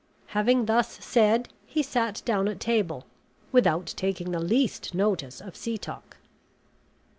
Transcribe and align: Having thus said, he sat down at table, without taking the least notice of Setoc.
Having 0.29 0.65
thus 0.65 0.93
said, 1.05 1.47
he 1.67 1.83
sat 1.83 2.23
down 2.25 2.47
at 2.47 2.59
table, 2.59 3.05
without 3.51 3.85
taking 3.95 4.31
the 4.31 4.39
least 4.39 4.95
notice 4.95 5.39
of 5.39 5.53
Setoc. 5.55 6.17